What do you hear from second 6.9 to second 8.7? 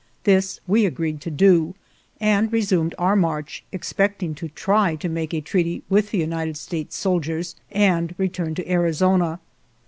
sol diers and return to